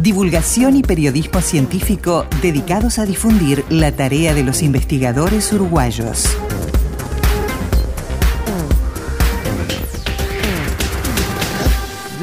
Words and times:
Divulgación 0.00 0.76
y 0.76 0.82
periodismo 0.82 1.40
científico 1.40 2.26
dedicados 2.42 2.98
a 2.98 3.06
difundir 3.06 3.64
la 3.70 3.92
tarea 3.92 4.34
de 4.34 4.44
los 4.44 4.62
investigadores 4.62 5.52
uruguayos. 5.52 6.26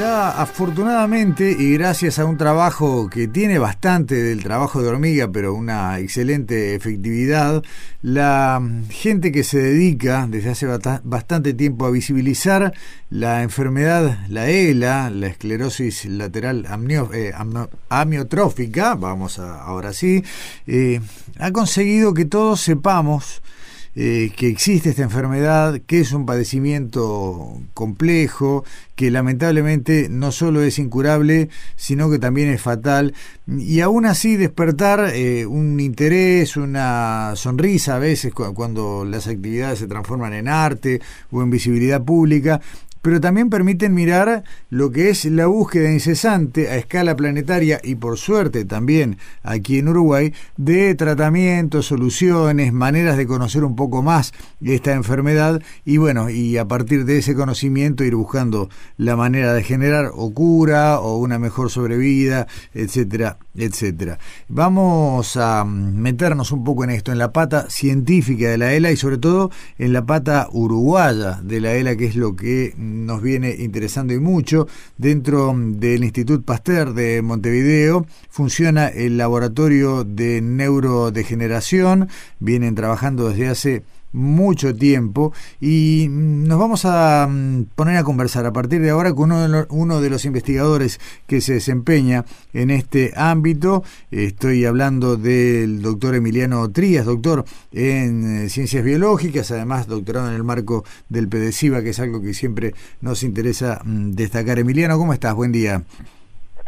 Ya 0.03 0.31
afortunadamente 0.31 1.55
y 1.57 1.77
gracias 1.77 2.19
a 2.19 2.25
un 2.25 2.35
trabajo 2.35 3.09
que 3.09 3.29
tiene 3.29 3.57
bastante 3.57 4.15
del 4.15 4.43
trabajo 4.43 4.81
de 4.81 4.89
hormiga, 4.89 5.31
pero 5.31 5.53
una 5.53 5.97
excelente 5.99 6.75
efectividad, 6.75 7.63
la 8.01 8.61
gente 8.89 9.31
que 9.31 9.45
se 9.45 9.59
dedica 9.59 10.27
desde 10.29 10.49
hace 10.49 10.67
bastante 11.05 11.53
tiempo 11.53 11.85
a 11.85 11.91
visibilizar 11.91 12.73
la 13.09 13.43
enfermedad, 13.43 14.17
la 14.27 14.49
ELA, 14.49 15.09
la 15.09 15.27
esclerosis 15.27 16.03
lateral 16.03 16.67
eh, 17.13 17.31
amiotrófica, 17.87 18.95
vamos 18.95 19.39
a, 19.39 19.61
ahora 19.61 19.93
sí, 19.93 20.21
eh, 20.67 20.99
ha 21.39 21.51
conseguido 21.53 22.13
que 22.13 22.25
todos 22.25 22.59
sepamos 22.59 23.41
eh, 23.95 24.31
que 24.35 24.47
existe 24.47 24.89
esta 24.89 25.03
enfermedad, 25.03 25.79
que 25.85 25.99
es 25.99 26.13
un 26.13 26.25
padecimiento 26.25 27.61
complejo, 27.75 28.65
que 28.95 29.11
lamentablemente 29.11 30.07
no 30.09 30.31
solo 30.31 30.63
es 30.63 30.79
incurable, 30.79 31.49
sino 31.75 32.09
que 32.09 32.17
también 32.17 32.49
es 32.49 32.61
fatal, 32.61 33.13
y 33.47 33.81
aún 33.81 34.05
así 34.05 34.35
despertar 34.35 35.11
eh, 35.13 35.45
un 35.45 35.79
interés, 35.79 36.57
una 36.57 37.33
sonrisa 37.35 37.95
a 37.97 37.99
veces 37.99 38.33
cuando 38.33 39.05
las 39.05 39.27
actividades 39.27 39.79
se 39.79 39.87
transforman 39.87 40.33
en 40.33 40.47
arte 40.47 40.99
o 41.31 41.43
en 41.43 41.51
visibilidad 41.51 42.03
pública, 42.03 42.61
pero 43.03 43.19
también 43.19 43.49
permiten 43.49 43.93
mirar 43.93 44.45
lo 44.69 44.89
que 44.89 45.09
es 45.09 45.25
la 45.25 45.45
búsqueda 45.45 45.91
incesante 45.91 46.69
a 46.69 46.77
escala 46.77 47.15
planetaria 47.17 47.81
y 47.83 47.95
por 47.95 48.17
suerte 48.17 48.63
también 48.63 49.17
aquí 49.43 49.77
en 49.77 49.89
Uruguay 49.89 50.33
de 50.55 50.95
tratamientos, 50.95 51.85
soluciones, 51.85 52.71
maneras 52.71 53.17
de 53.17 53.27
conocer 53.27 53.65
un 53.65 53.75
poco 53.75 54.01
más 54.01 54.33
esta 54.61 54.93
enfermedad 54.93 55.61
y 55.83 55.97
bueno, 55.97 56.29
y 56.29 56.57
a 56.57 56.65
partir 56.65 57.03
de 57.03 57.17
ese 57.17 57.35
conocimiento 57.35 58.05
ir 58.05 58.15
buscando 58.15 58.69
la 58.95 59.17
manera 59.17 59.53
de 59.53 59.63
generar 59.63 60.11
o 60.13 60.33
cura 60.33 61.01
o 61.01 61.17
una 61.17 61.37
mejor 61.39 61.69
sobrevida, 61.69 62.47
etcétera, 62.73 63.37
etcétera. 63.55 64.19
Vamos 64.47 65.37
a 65.37 65.63
meternos 65.65 66.51
un 66.51 66.63
poco 66.63 66.83
en 66.83 66.89
esto, 66.89 67.11
en 67.11 67.17
la 67.17 67.31
pata 67.31 67.69
científica 67.69 68.49
de 68.49 68.57
la 68.57 68.73
ELA 68.73 68.91
y 68.91 68.97
sobre 68.97 69.17
todo 69.17 69.51
en 69.77 69.93
la 69.93 70.05
pata 70.05 70.47
uruguaya 70.51 71.39
de 71.43 71.61
la 71.61 71.73
ELA, 71.73 71.95
que 71.95 72.05
es 72.05 72.15
lo 72.15 72.35
que 72.35 72.73
nos 72.77 73.21
viene 73.21 73.55
interesando 73.59 74.13
y 74.13 74.19
mucho. 74.19 74.67
Dentro 74.97 75.53
del 75.55 76.03
Instituto 76.03 76.43
Pasteur 76.43 76.93
de 76.93 77.21
Montevideo 77.21 78.05
funciona 78.29 78.87
el 78.87 79.17
laboratorio 79.17 80.03
de 80.03 80.41
neurodegeneración. 80.41 82.09
Vienen 82.39 82.75
trabajando 82.75 83.29
desde 83.29 83.49
hace 83.49 83.83
mucho 84.13 84.73
tiempo 84.75 85.33
y 85.59 86.07
nos 86.09 86.57
vamos 86.57 86.85
a 86.85 87.27
mm, 87.29 87.65
poner 87.75 87.97
a 87.97 88.03
conversar 88.03 88.45
a 88.45 88.53
partir 88.53 88.81
de 88.81 88.91
ahora 88.91 89.13
con 89.13 89.31
uno 89.31 90.01
de, 90.01 90.09
los, 90.09 90.25
investigadores 90.25 90.99
que 91.27 91.41
se 91.41 91.53
desempeña 91.53 92.25
en 92.53 92.69
este 92.69 93.11
ámbito. 93.15 93.83
Estoy 94.11 94.65
hablando 94.65 95.17
del 95.17 95.81
doctor 95.81 96.15
Emiliano 96.15 96.69
Trías, 96.71 97.05
doctor 97.05 97.43
en 97.71 98.45
eh, 98.45 98.49
ciencias 98.49 98.83
biológicas, 98.83 99.51
además 99.51 99.87
doctorado 99.87 100.29
en 100.29 100.35
el 100.35 100.43
marco 100.43 100.85
del 101.09 101.27
PDCIVA, 101.27 101.83
que 101.83 101.89
es 101.89 101.99
algo 101.99 102.21
que 102.21 102.33
siempre 102.33 102.73
nos 103.01 103.23
interesa 103.23 103.81
mm, 103.83 104.11
destacar. 104.11 104.59
Emiliano, 104.59 104.97
¿cómo 104.97 105.13
estás? 105.13 105.33
Buen 105.33 105.51
día. 105.51 105.83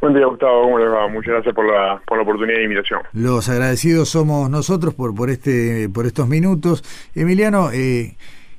Buen 0.01 0.13
día, 0.13 0.25
Gustavo. 0.25 0.63
¿Cómo 0.63 0.77
les 0.77 0.89
va? 0.89 1.07
Muchas 1.07 1.33
gracias 1.33 1.55
por 1.55 1.65
la, 1.65 2.01
por 2.05 2.17
la 2.17 2.23
oportunidad 2.23 2.57
de 2.57 2.63
invitación. 2.63 3.01
Los 3.13 3.49
agradecidos 3.49 4.09
somos 4.09 4.49
nosotros 4.49 4.93
por, 4.93 5.15
por, 5.15 5.29
este, 5.29 5.89
por 5.89 6.05
estos 6.05 6.27
minutos. 6.27 6.83
Emiliano, 7.15 7.71
eh, 7.71 8.17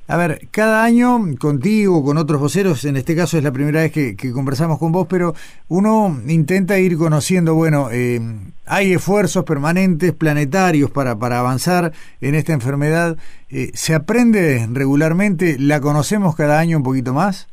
a 0.09 0.15
ver, 0.15 0.47
cada 0.51 0.85
año 0.85 1.19
contigo, 1.37 2.01
con 2.01 2.17
otros 2.17 2.39
voceros, 2.39 2.85
en 2.85 2.95
este 2.95 3.13
caso 3.13 3.37
es 3.37 3.43
la 3.43 3.51
primera 3.51 3.81
vez 3.81 3.91
que, 3.91 4.15
conversamos 4.31 4.79
con 4.79 4.93
vos, 4.93 5.05
pero 5.09 5.35
uno 5.67 6.17
intenta 6.27 6.79
ir 6.79 6.97
conociendo, 6.97 7.55
bueno, 7.55 7.89
eh, 7.91 8.21
hay 8.65 8.93
esfuerzos 8.93 9.43
permanentes, 9.43 10.13
planetarios 10.13 10.91
para, 10.91 11.19
para 11.19 11.39
avanzar 11.39 11.91
en 12.21 12.35
esta 12.35 12.53
enfermedad. 12.53 13.17
Eh, 13.49 13.71
¿Se 13.73 13.93
aprende 13.93 14.65
regularmente? 14.71 15.57
¿La 15.59 15.81
conocemos 15.81 16.37
cada 16.37 16.57
año 16.57 16.77
un 16.77 16.83
poquito 16.83 17.13
más? 17.13 17.49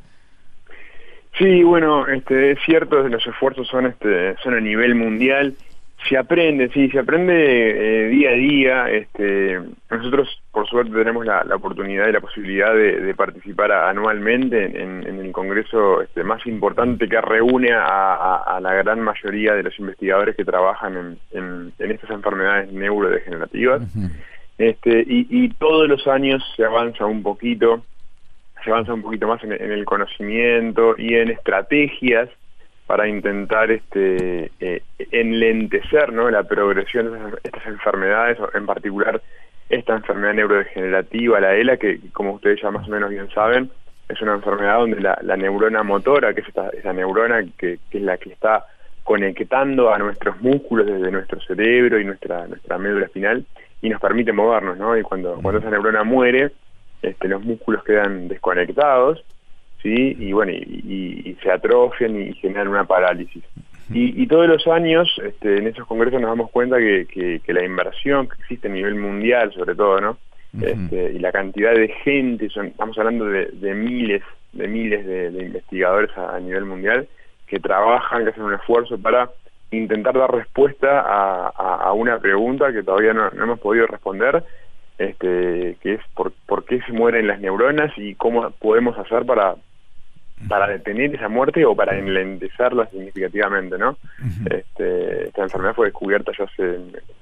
Sí, 1.38 1.64
bueno, 1.64 2.06
este, 2.06 2.52
es 2.52 2.58
cierto, 2.64 3.08
los 3.08 3.26
esfuerzos 3.26 3.66
son, 3.66 3.86
este, 3.86 4.36
son 4.42 4.54
a 4.54 4.60
nivel 4.60 4.94
mundial. 4.94 5.54
Se 6.08 6.18
aprende, 6.18 6.68
sí, 6.68 6.90
se 6.90 6.98
aprende 6.98 7.34
eh, 7.34 8.08
día 8.08 8.30
a 8.30 8.34
día. 8.34 8.90
Este, 8.90 9.58
nosotros, 9.90 10.28
por 10.52 10.68
suerte, 10.68 10.92
tenemos 10.92 11.24
la, 11.24 11.42
oportunidad 11.52 12.08
y 12.08 12.12
la 12.12 12.20
posibilidad 12.20 12.74
de, 12.74 13.14
participar 13.14 13.72
anualmente 13.72 14.80
en, 14.80 15.02
el 15.02 15.32
congreso 15.32 16.02
este, 16.02 16.22
más 16.22 16.46
importante 16.46 17.08
que 17.08 17.20
reúne 17.20 17.70
a, 17.72 18.58
la 18.60 18.74
gran 18.74 19.00
mayoría 19.00 19.54
de 19.54 19.62
los 19.64 19.78
investigadores 19.78 20.36
que 20.36 20.44
trabajan 20.44 21.18
en, 21.32 21.72
estas 21.78 22.10
enfermedades 22.10 22.70
neurodegenerativas. 22.70 23.82
este, 24.58 25.00
y, 25.00 25.26
y 25.30 25.48
todos 25.54 25.88
los 25.88 26.06
años 26.06 26.44
se 26.54 26.64
avanza 26.64 27.06
un 27.06 27.22
poquito 27.22 27.82
se 28.64 28.70
avanza 28.70 28.94
un 28.94 29.02
poquito 29.02 29.28
más 29.28 29.42
en, 29.44 29.52
el 29.52 29.84
conocimiento 29.84 30.94
y 30.97 31.14
en 31.14 31.30
estrategias 31.30 32.30
para 32.86 33.06
intentar 33.06 33.70
este 33.70 34.50
eh, 34.60 34.82
enlentecer 34.98 36.12
¿no? 36.12 36.30
la 36.30 36.42
progresión 36.42 37.12
de 37.12 37.38
estas 37.44 37.66
enfermedades, 37.66 38.38
en 38.54 38.66
particular 38.66 39.20
esta 39.69 39.97
enfermedad 39.97 40.34
neurodegenerativa, 40.34 41.41
la 41.41 41.54
ELA, 41.54 41.76
que 41.76 41.98
como 42.12 42.32
ustedes 42.32 42.60
ya 42.60 42.70
más 42.70 42.86
o 42.86 42.91
menos 42.91 43.10
bien 43.10 43.28
saben, 43.30 43.70
es 44.08 44.20
una 44.20 44.34
enfermedad 44.34 44.78
donde 44.78 45.00
la, 45.00 45.36
neurona 45.36 45.82
motora, 45.82 46.34
que 46.34 46.42
es 46.42 46.48
esta, 46.48 46.69
esa 46.70 46.92
neurona 46.92 47.42
que, 47.56 47.78
es 47.91 48.02
la 48.02 48.19
que 48.19 48.31
está 48.31 48.66
conectando 49.02 49.92
a 49.92 49.98
nuestros 49.98 50.41
músculos 50.42 50.86
desde 50.86 51.10
nuestro 51.10 51.41
cerebro 51.41 51.98
y 51.98 52.04
nuestra, 52.04 52.46
nuestra 52.46 52.78
médula 52.78 53.06
espinal, 53.06 53.44
y 53.81 53.88
nos 53.88 54.00
permite 54.00 54.32
movernos, 54.32 54.76
¿no? 54.76 54.96
Y 54.96 55.02
cuando, 55.02 55.38
cuando 55.42 55.60
esa 55.60 55.70
neurona 55.70 56.04
muere, 56.04 56.52
este, 57.09 57.28
los 57.28 57.44
músculos 57.44 57.84
quedan 57.84 58.28
desconectados, 58.28 59.25
¿sí? 59.82 60.16
Y 60.19 60.32
bueno, 60.32 60.53
y, 60.53 61.37
se 61.42 61.50
atrofian 61.50 62.20
y 62.20 62.32
generan 62.34 62.69
una 62.69 62.84
parálisis. 62.84 63.44
Y, 63.92 64.26
todos 64.28 64.48
los 64.48 64.66
años 64.66 65.20
este, 65.22 65.59
en 65.59 65.66
esos 65.66 65.87
congresos 65.87 66.19
nos 66.19 66.31
damos 66.31 66.50
cuenta 66.50 66.78
que, 66.78 67.41
la 67.47 67.64
inversión 67.64 68.26
que 68.28 68.37
existe 68.41 68.69
a 68.69 68.70
nivel 68.70 68.94
mundial, 68.94 69.53
sobre 69.53 69.75
todo, 69.75 70.00
¿no? 70.00 70.19
Este, 70.59 71.12
y 71.12 71.19
la 71.19 71.32
cantidad 71.32 71.75
de 71.75 71.88
gente, 72.03 72.47
estamos 72.47 72.97
hablando 72.97 73.26
de, 73.26 73.75
miles, 73.75 74.22
de 74.53 74.69
miles 74.69 75.04
de, 75.04 75.44
investigadores 75.44 76.10
a, 76.16 76.38
nivel 76.41 76.64
mundial 76.64 77.06
que 77.47 77.59
trabajan, 77.60 78.25
que 78.25 78.31
hacen 78.31 78.44
un 78.44 78.54
esfuerzo 78.54 78.97
para 78.98 79.31
intentar 79.70 80.14
dar 80.14 80.32
respuesta 80.32 81.00
a, 81.04 81.93
una 81.93 82.19
pregunta 82.19 82.72
que 82.72 82.82
todavía 82.82 83.12
no 83.12 83.28
hemos 83.28 83.60
podido 83.60 83.87
responder 83.87 84.43
este, 84.99 85.76
que 85.81 85.94
es 85.94 86.00
por, 86.14 86.32
por 86.46 86.64
qué 86.64 86.81
se 86.82 86.93
mueren 86.93 87.26
las 87.26 87.41
neuronas 87.41 87.93
y 87.96 88.14
cómo 88.14 88.50
podemos 88.50 88.96
hacer 88.99 89.25
para 89.25 89.56
para 90.49 90.67
detener 90.67 91.14
esa 91.14 91.29
muerte 91.29 91.64
o 91.64 91.75
para 91.75 91.96
enlentecerla 91.96 92.87
significativamente, 92.87 93.79
¿no? 93.79 93.96
este, 94.50 95.29
esta 95.29 95.43
enfermedad 95.43 95.75
fue 95.75 95.87
descubierta 95.87 96.32
ya 96.37 96.44
hace 96.44 96.79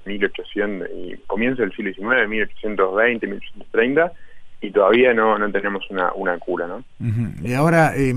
1800 0.07 0.89
y 0.97 1.17
comienzo 1.27 1.63
del 1.63 1.73
siglo 1.73 1.93
XIX, 1.93 2.29
1820, 2.29 3.27
1830 3.27 4.13
y 4.63 4.71
todavía 4.71 5.13
no, 5.13 5.39
no 5.39 5.51
tenemos 5.51 5.85
una, 5.91 6.13
una 6.15 6.39
cura, 6.39 6.67
¿no? 6.67 6.85
Y 7.43 7.53
ahora, 7.53 7.95
eh, 7.97 8.15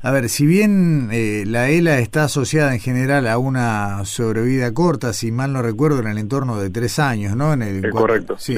a 0.00 0.10
ver, 0.10 0.28
si 0.28 0.46
bien 0.46 1.08
eh, 1.12 1.44
la 1.46 1.70
ELA 1.70 1.98
está 1.98 2.24
asociada 2.24 2.74
en 2.74 2.80
general 2.80 3.26
a 3.26 3.38
una 3.38 4.04
sobrevida 4.04 4.72
corta, 4.74 5.12
si 5.12 5.32
mal 5.32 5.52
no 5.52 5.62
recuerdo, 5.62 6.00
en 6.00 6.08
el 6.08 6.18
entorno 6.18 6.60
de 6.60 6.70
tres 6.70 6.98
años, 6.98 7.36
¿no? 7.36 7.52
En 7.52 7.62
el, 7.62 7.90
correcto. 7.90 8.36
Sí. 8.38 8.54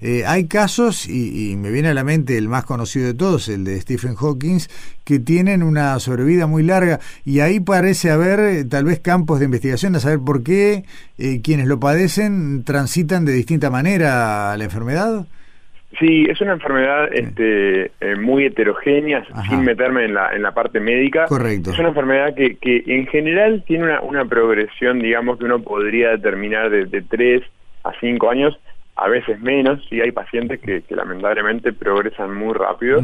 Eh, 0.00 0.24
hay 0.26 0.46
casos, 0.46 1.08
y, 1.08 1.54
me 1.56 1.70
viene 1.70 1.88
a 1.88 1.94
la 1.94 2.02
mente 2.02 2.36
el 2.36 2.48
más 2.48 2.64
conocido 2.64 3.06
de 3.06 3.14
todos, 3.14 3.48
el 3.48 3.64
de 3.64 3.80
Stephen 3.80 4.16
Hawking, 4.16 4.58
que 5.04 5.20
tienen 5.20 5.62
una 5.62 5.98
sobrevida 6.00 6.46
muy 6.46 6.62
larga, 6.62 6.98
y 7.24 7.40
ahí 7.40 7.60
parece 7.60 8.10
haber 8.10 8.68
tal 8.68 8.84
vez 8.84 8.98
campos 8.98 9.38
de 9.38 9.44
investigación 9.44 9.94
a 9.94 10.00
saber 10.00 10.18
por 10.18 10.42
qué 10.42 10.84
quienes 11.42 11.68
lo 11.68 11.78
padecen 11.78 12.64
transitan 12.64 13.24
de 13.24 13.32
distinta 13.32 13.70
manera 13.70 14.56
la 14.56 14.64
enfermedad. 14.64 15.26
Sí, 15.98 16.24
es 16.28 16.40
una 16.40 16.54
enfermedad 16.54 17.12
este, 17.12 17.92
eh, 18.00 18.16
muy 18.16 18.46
heterogénea, 18.46 19.24
sin 19.48 19.62
meterme 19.62 20.06
en 20.06 20.14
la, 20.14 20.34
en 20.34 20.42
la 20.42 20.52
parte 20.52 20.80
médica. 20.80 21.26
Correcto. 21.26 21.70
Es 21.70 21.78
una 21.78 21.88
enfermedad 21.88 22.34
que, 22.34 22.56
que 22.56 22.82
en 22.86 23.06
general 23.08 23.62
tiene 23.66 23.84
una, 23.84 24.00
una 24.00 24.24
progresión, 24.24 25.00
digamos, 25.00 25.38
que 25.38 25.44
uno 25.44 25.60
podría 25.60 26.10
determinar 26.10 26.70
de, 26.70 26.86
de 26.86 27.02
3 27.02 27.42
a 27.84 27.92
5 28.00 28.30
años, 28.30 28.58
a 28.96 29.08
veces 29.08 29.40
menos, 29.40 29.84
sí 29.88 30.00
hay 30.00 30.12
pacientes 30.12 30.60
que, 30.60 30.82
lamentablemente 30.90 31.72
progresan 31.72 32.34
muy 32.34 32.54
rápido, 32.54 33.00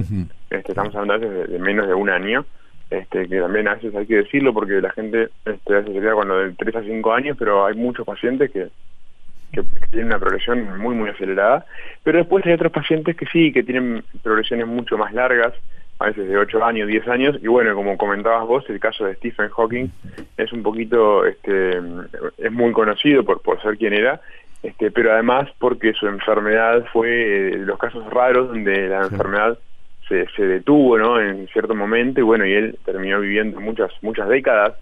este, 0.50 0.72
estamos 0.72 0.94
hablando 0.94 1.14
a 1.14 1.18
veces 1.18 1.50
de, 1.50 1.58
menos 1.58 1.86
de 1.86 1.94
un 1.94 2.10
año, 2.10 2.44
este, 2.90 3.28
que 3.28 3.40
también 3.40 3.68
a 3.68 3.74
veces 3.74 3.94
hay 3.94 4.06
que 4.06 4.16
decirlo 4.16 4.52
porque 4.54 4.80
la 4.80 4.92
gente 4.92 5.28
este, 5.44 5.74
a 5.74 5.78
veces 5.78 5.94
se 5.94 6.00
queda 6.00 6.14
con 6.14 6.28
lo 6.28 6.38
de 6.38 6.52
3 6.52 6.76
a 6.76 6.82
5 6.82 7.12
años, 7.12 7.36
pero 7.38 7.66
hay 7.66 7.74
muchos 7.74 8.06
pacientes 8.06 8.50
que, 8.50 8.68
que 9.52 9.62
tienen 9.90 10.06
una 10.06 10.18
progresión 10.18 10.78
muy 10.78 10.94
muy 10.94 11.10
acelerada, 11.10 11.66
pero 12.02 12.18
después 12.18 12.44
hay 12.46 12.52
otros 12.52 12.72
pacientes 12.72 13.16
que 13.16 13.26
sí, 13.26 13.52
que 13.52 13.62
tienen 13.62 14.04
progresiones 14.22 14.66
mucho 14.66 14.98
más 14.98 15.12
largas, 15.12 15.54
a 15.98 16.06
veces 16.06 16.28
de 16.28 16.36
8 16.36 16.64
años, 16.64 16.88
10 16.88 17.08
años, 17.08 17.36
y 17.42 17.48
bueno, 17.48 17.74
como 17.74 17.96
comentabas 17.96 18.46
vos, 18.46 18.64
el 18.68 18.78
caso 18.78 19.04
de 19.04 19.16
Stephen 19.16 19.48
Hawking 19.48 19.88
es 20.36 20.52
un 20.52 20.62
poquito, 20.62 21.26
este, 21.26 21.78
es 22.38 22.52
muy 22.52 22.72
conocido 22.72 23.24
por, 23.24 23.42
por 23.42 23.60
ser 23.60 23.76
quien 23.76 23.94
era, 23.94 24.20
este, 24.62 24.90
pero 24.90 25.12
además 25.12 25.48
porque 25.58 25.92
su 25.94 26.06
enfermedad 26.06 26.84
fue 26.92 27.08
de 27.08 27.48
eh, 27.48 27.58
los 27.58 27.78
casos 27.78 28.04
raros 28.10 28.48
donde 28.48 28.88
la 28.88 29.02
enfermedad 29.02 29.58
se, 30.08 30.26
se 30.34 30.46
detuvo 30.46 30.98
¿no? 30.98 31.20
en 31.20 31.46
cierto 31.48 31.74
momento 31.74 32.20
y 32.20 32.24
bueno, 32.24 32.44
y 32.46 32.54
él 32.54 32.78
terminó 32.84 33.20
viviendo 33.20 33.60
muchas, 33.60 33.92
muchas 34.02 34.28
décadas 34.28 34.74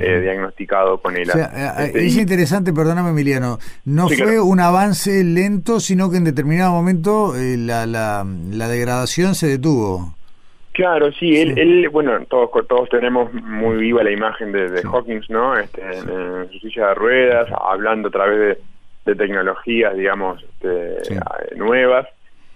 eh, 0.00 0.20
diagnosticado 0.20 0.98
con 0.98 1.16
él. 1.16 1.28
Eh, 1.30 1.48
este, 1.78 2.06
es 2.06 2.16
interesante, 2.16 2.72
perdóname 2.72 3.10
Emiliano, 3.10 3.58
no 3.84 4.08
fue 4.08 4.40
un 4.40 4.60
avance 4.60 5.22
lento, 5.24 5.80
sino 5.80 6.10
que 6.10 6.18
en 6.18 6.24
determinado 6.24 6.72
momento 6.72 7.34
la, 7.36 7.86
la, 7.86 8.26
la, 8.50 8.68
degradación 8.68 9.34
se 9.34 9.46
detuvo. 9.48 10.14
Claro, 10.72 11.12
sí, 11.12 11.38
Él, 11.38 11.58
él, 11.58 11.88
bueno, 11.90 12.18
todos 12.26 12.50
todos 12.66 12.88
tenemos 12.88 13.32
muy 13.34 13.76
viva 13.76 14.02
la 14.02 14.10
imagen 14.10 14.52
de, 14.52 14.70
de 14.70 14.82
Hawkins, 14.82 15.28
¿no? 15.28 15.56
Este, 15.56 15.82
en, 15.82 16.50
su 16.50 16.58
silla 16.60 16.88
de 16.88 16.94
ruedas, 16.94 17.48
hablando 17.68 18.08
a 18.08 18.10
través 18.10 18.38
de, 18.38 18.58
de 19.04 19.14
tecnologías, 19.14 19.94
digamos, 19.96 20.42
este, 20.42 21.56
nuevas. 21.56 22.06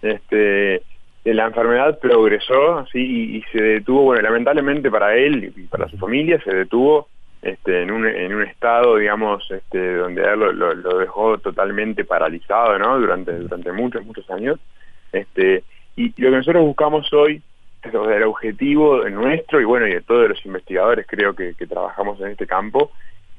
Este, 0.00 0.82
la 1.24 1.46
enfermedad 1.46 1.98
progresó, 1.98 2.86
sí, 2.92 3.36
y, 3.36 3.42
se 3.52 3.62
detuvo, 3.62 4.04
bueno, 4.04 4.22
lamentablemente 4.22 4.90
para 4.90 5.14
él 5.16 5.52
y 5.56 5.62
para 5.62 5.88
su 5.88 5.96
familia 5.98 6.40
se 6.42 6.54
detuvo 6.54 7.08
este, 7.42 7.82
en, 7.82 7.90
un, 7.90 8.06
en 8.06 8.34
un 8.34 8.42
estado, 8.42 8.96
digamos, 8.96 9.48
este, 9.50 9.96
donde 9.96 10.22
él 10.22 10.38
lo, 10.38 10.98
dejó 10.98 11.38
totalmente 11.38 12.04
paralizado, 12.04 12.78
¿no? 12.78 12.98
Durante, 12.98 13.32
durante 13.32 13.72
muchos, 13.72 14.04
muchos 14.04 14.28
años. 14.30 14.58
Este, 15.12 15.64
y 15.96 16.08
lo 16.20 16.30
que 16.30 16.36
nosotros 16.36 16.64
buscamos 16.64 17.12
hoy, 17.12 17.42
el 17.82 18.22
objetivo 18.24 19.08
nuestro 19.08 19.60
y 19.60 19.64
bueno, 19.64 19.86
y 19.86 19.94
de 19.94 20.00
todos 20.00 20.28
los 20.28 20.44
investigadores 20.44 21.06
creo 21.08 21.34
que, 21.34 21.54
que 21.54 21.66
trabajamos 21.66 22.20
en 22.20 22.28
este 22.28 22.46
campo, 22.46 22.90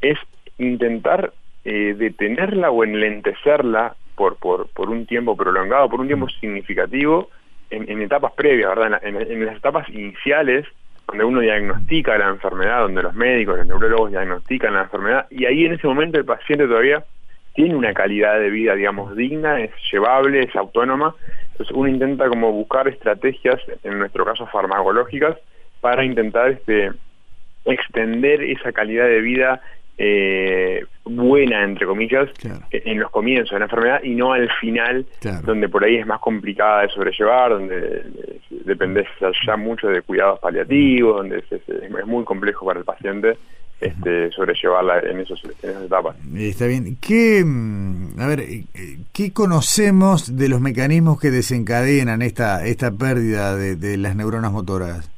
es 0.02 0.18
intentar 0.58 1.34
eh, 1.66 1.96
detenerla 1.98 2.72
o 2.72 2.84
enlentecerla 2.84 3.96
por, 4.16 4.38
por, 4.38 4.70
por 4.70 4.90
un 4.90 5.06
tiempo 5.06 5.36
prolongado, 5.36 5.90
por 5.90 6.00
un 6.00 6.08
tiempo 6.08 6.30
significativo, 6.30 7.30
en, 7.70 8.02
etapas 8.02 8.32
previas, 8.34 8.70
¿verdad? 8.70 9.02
En, 9.04 9.46
las 9.46 9.58
etapas 9.58 9.90
iniciales, 9.90 10.66
donde 11.08 11.24
uno 11.24 11.40
diagnostica 11.40 12.18
la 12.18 12.30
enfermedad, 12.30 12.82
donde 12.82 13.04
los 13.04 13.14
médicos, 13.14 13.58
los 13.58 13.68
neurólogos 13.68 14.12
diagnostican 14.12 14.74
la 14.74 14.84
enfermedad, 14.84 15.28
y 15.30 15.46
ahí 15.46 15.66
en 15.66 15.74
ese 15.74 15.88
momento 15.88 16.18
el 16.18 16.26
paciente 16.26 16.68
todavía 16.68 17.04
tiene 17.54 17.76
una 17.76 17.94
calidad 17.94 18.40
de 18.40 18.50
vida, 18.50 18.76
digamos, 18.76 19.16
digna, 19.16 19.62
es 19.62 19.72
llevable, 19.92 20.42
es 20.42 20.56
autónoma. 20.56 21.16
Entonces 21.52 21.76
uno 21.76 21.90
intenta 21.90 22.30
como 22.30 22.52
buscar 22.52 22.88
estrategias, 22.88 23.60
en 23.84 23.98
nuestro 23.98 24.26
caso 24.26 24.46
farmacológicas, 24.48 25.38
para 25.82 26.04
intentar 26.04 26.50
este 26.50 26.92
extender 27.66 28.44
esa 28.44 28.72
calidad 28.72 29.06
de 29.06 29.22
vida 29.22 29.62
eh, 29.98 30.86
buena, 31.06 31.64
entre 31.64 31.86
comillas, 31.86 32.30
en 32.72 33.00
los 33.00 33.10
comienzos 33.10 33.52
de 33.52 33.60
la 33.60 33.66
enfermedad 33.66 34.04
y 34.04 34.14
no 34.14 34.34
al 34.34 34.50
final, 34.60 35.06
donde 35.44 35.70
por 35.70 35.84
ahí 35.84 35.96
es 35.96 36.06
más 36.06 36.20
complicada 36.20 36.84
de 36.84 36.90
sobrellevar, 36.90 37.52
donde 37.52 38.04
depende 38.50 39.06
ya 39.46 39.58
mucho 39.58 39.88
de 39.88 40.02
cuidados 40.02 40.40
paliativos, 40.40 41.18
donde 41.18 41.44
es, 41.50 42.06
muy 42.06 42.24
complejo 42.26 42.66
para 42.66 42.80
el 42.80 42.86
paciente 42.86 43.38
este, 43.80 44.32
sobrellevarla 44.32 45.00
en, 45.00 45.20
esos, 45.20 45.42
esas 45.62 45.84
etapas. 45.84 46.16
Está 46.36 46.68
bien. 46.68 46.98
¿Qué, 47.00 47.44
mm, 47.46 48.20
a 48.20 48.28
ver, 48.28 48.44
¿qué 49.14 49.34
conocemos 49.34 50.36
de 50.36 50.50
los 50.50 50.62
mecanismos 50.62 51.20
que 51.20 51.32
desencadenan 51.32 52.22
esta, 52.22 52.66
esta 52.66 52.92
pérdida 52.92 53.56
de 53.56 53.98
las 53.98 54.16
neuronas 54.16 54.52
motoras? 54.52 55.17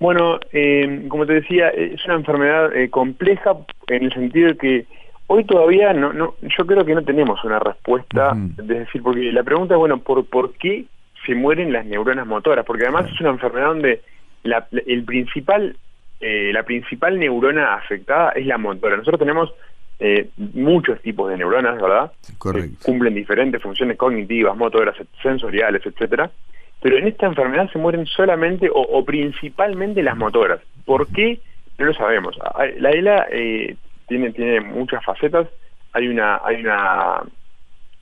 Bueno, 0.00 0.38
eh, 0.52 1.06
como 1.08 1.26
te 1.26 1.34
decía, 1.34 1.68
es 1.70 2.04
una 2.04 2.14
enfermedad 2.14 2.74
eh, 2.74 2.88
compleja 2.88 3.56
en 3.88 4.04
el 4.04 4.12
sentido 4.12 4.48
de 4.48 4.56
que 4.56 4.86
hoy 5.26 5.44
todavía 5.44 5.92
no, 5.92 6.12
no, 6.12 6.36
yo 6.42 6.66
creo 6.66 6.84
que 6.84 6.94
no 6.94 7.02
tenemos 7.02 7.42
una 7.44 7.58
respuesta, 7.58 8.36
es 8.58 8.66
decir, 8.66 9.02
porque 9.02 9.32
la 9.32 9.42
pregunta 9.42 9.74
es, 9.74 9.78
bueno, 9.78 9.98
¿por, 9.98 10.24
¿por 10.26 10.52
qué 10.54 10.84
se 11.26 11.34
mueren 11.34 11.72
las 11.72 11.84
neuronas 11.84 12.26
motoras? 12.26 12.64
Porque 12.64 12.84
además 12.84 13.10
es 13.12 13.20
una 13.20 13.30
enfermedad 13.30 13.66
donde 13.66 14.02
la, 14.44 14.68
el 14.86 15.04
principal, 15.04 15.76
eh, 16.20 16.50
la 16.52 16.62
principal 16.62 17.18
neurona 17.18 17.74
afectada 17.74 18.30
es 18.30 18.46
la 18.46 18.56
motora. 18.56 18.96
Nosotros 18.96 19.18
tenemos 19.18 19.52
eh, 19.98 20.28
muchos 20.36 21.02
tipos 21.02 21.28
de 21.28 21.38
neuronas, 21.38 21.80
¿verdad? 21.80 22.12
Correcto. 22.38 22.78
cumplen 22.84 23.14
diferentes 23.14 23.60
funciones 23.60 23.96
cognitivas, 23.96 24.56
motoras, 24.56 24.94
sensoriales, 25.20 25.84
etcétera 25.84 26.30
pero 26.80 26.96
en 26.96 27.08
esta 27.08 27.26
enfermedad 27.26 27.70
se 27.72 27.78
mueren 27.78 28.06
solamente 28.06 28.70
o, 28.72 29.04
principalmente 29.04 30.02
las 30.02 30.16
motoras. 30.16 30.60
¿Por 30.84 31.08
qué? 31.12 31.40
No 31.78 31.86
lo 31.86 31.94
sabemos. 31.94 32.38
La 32.78 32.90
ELA 32.90 33.26
eh, 33.30 33.76
tiene, 34.06 34.32
tiene 34.32 34.60
muchas 34.60 35.04
facetas. 35.04 35.48
Hay 35.92 36.08
una, 36.08 36.40
hay 36.44 36.60
una, 36.60 37.22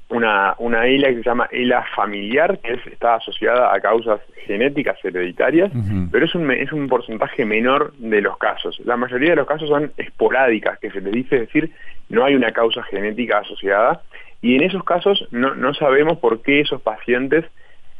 una, 0.09 0.55
una 0.59 0.87
ELA 0.87 1.09
que 1.09 1.17
se 1.17 1.23
llama 1.23 1.49
ELA 1.51 1.85
familiar, 1.95 2.59
que 2.59 2.79
está 2.91 3.17
asociada 3.17 3.75
a 3.75 3.81
causas 3.81 4.21
genéticas 4.47 5.03
hereditarias, 5.05 5.73
pero 6.13 6.25
es 6.25 6.35
un, 6.35 6.51
es 6.53 6.73
un 6.73 6.89
porcentaje 6.89 7.45
menor 7.45 7.93
de 7.95 8.21
los 8.21 8.37
casos. 8.39 8.81
La 8.85 8.97
mayoría 8.97 9.31
de 9.31 9.37
los 9.37 9.47
casos 9.47 9.69
son 9.69 9.93
esporádicas, 9.97 10.79
que 10.79 10.91
se 10.91 11.01
les 11.01 11.13
dice 11.13 11.41
decir, 11.41 11.73
no 12.09 12.25
hay 12.25 12.35
una 12.35 12.53
causa 12.53 12.83
genética 12.85 13.39
asociada, 13.39 14.03
y 14.43 14.55
en 14.55 14.63
esos 14.63 14.85
casos 14.85 15.27
no, 15.33 15.55
no 15.55 15.75
sabemos 15.75 16.19
por 16.19 16.43
qué 16.43 16.61
esos 16.61 16.81
pacientes 16.83 17.45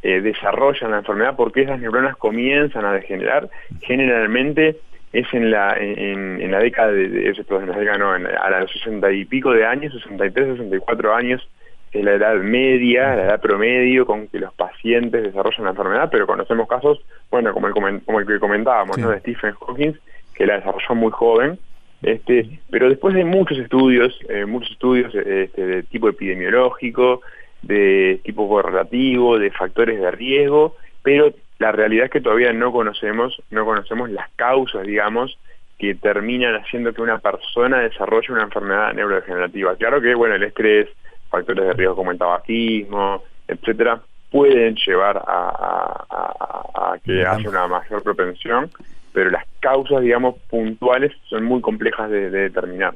eh, 0.07 0.21
desarrollan 0.21 0.91
la 0.91 0.99
enfermedad 0.99 1.35
porque 1.35 1.63
esas 1.63 1.81
neuronas 1.81 2.15
comienzan 2.15 2.85
a 2.85 2.93
degenerar, 2.93 3.49
generalmente 3.81 4.77
es 5.11 5.27
en 5.33 5.51
la 5.51 5.75
en, 5.77 6.49
la 6.49 6.59
década 6.59 6.93
de, 6.93 7.09
de, 7.09 7.27
en 7.27 7.69
la 7.69 7.77
década 7.77 7.97
no, 7.97 8.11
a 8.13 8.59
los 8.61 8.71
60 8.71 9.11
y 9.11 9.25
pico 9.25 9.51
de 9.51 9.65
años, 9.65 9.91
63, 9.91 10.59
64 10.59 11.13
años, 11.13 11.45
es 11.91 12.05
la 12.05 12.13
edad 12.13 12.35
media, 12.35 13.17
la 13.17 13.25
edad 13.25 13.41
promedio 13.41 14.05
con 14.05 14.29
que 14.29 14.39
los 14.39 14.53
pacientes 14.53 15.23
desarrollan 15.23 15.65
la 15.65 15.71
enfermedad, 15.71 16.07
pero 16.09 16.25
conocemos 16.25 16.69
casos, 16.69 17.01
bueno, 17.29 17.53
como 17.53 17.67
el, 17.67 18.01
como 18.03 18.21
el 18.21 18.25
que 18.25 18.39
comentábamos, 18.39 18.97
¿no? 18.97 19.09
de 19.09 19.19
Stephen 19.19 19.55
Hawking, 19.55 19.91
que 20.35 20.45
la 20.45 20.55
desarrolló 20.55 20.95
muy 20.95 21.11
joven, 21.11 21.59
este, 22.01 22.61
pero 22.69 22.87
después 22.87 23.13
de 23.13 23.25
muchos 23.25 23.57
estudios, 23.57 24.17
eh, 24.29 24.45
muchos 24.45 24.71
estudios 24.71 25.13
este, 25.13 25.65
de 25.65 25.83
tipo 25.83 26.07
epidemiológico, 26.07 27.21
de 27.61 28.19
tipo 28.23 28.47
correlativo, 28.47 29.37
de 29.37 29.51
factores 29.51 29.99
de 29.99 30.11
riesgo, 30.11 30.75
pero 31.03 31.33
la 31.59 31.71
realidad 31.71 32.05
es 32.05 32.11
que 32.11 32.21
todavía 32.21 32.53
no 32.53 32.71
conocemos, 32.71 33.41
no 33.49 33.65
conocemos 33.65 34.09
las 34.09 34.29
causas, 34.35 34.85
digamos, 34.85 35.37
que 35.77 35.95
terminan 35.95 36.55
haciendo 36.55 36.93
que 36.93 37.01
una 37.01 37.19
persona 37.19 37.79
desarrolle 37.79 38.33
una 38.33 38.43
enfermedad 38.43 38.93
neurodegenerativa. 38.93 39.75
Claro 39.75 40.01
que, 40.01 40.15
bueno, 40.15 40.35
el 40.35 40.43
estrés, 40.43 40.87
factores 41.29 41.65
de 41.65 41.73
riesgo 41.73 41.95
como 41.95 42.11
el 42.11 42.17
tabaquismo, 42.17 43.23
etcétera, 43.47 44.01
pueden 44.31 44.75
llevar 44.75 45.17
a, 45.25 46.05
a 46.09 46.97
que 47.03 47.25
haya 47.25 47.49
una 47.49 47.67
mayor 47.67 48.03
propensión, 48.03 48.69
pero 49.13 49.29
las 49.29 49.45
causas, 49.59 50.01
digamos, 50.01 50.35
puntuales 50.49 51.11
son 51.29 51.43
muy 51.43 51.61
complejas 51.61 52.09
de, 52.09 52.29
determinar. 52.29 52.95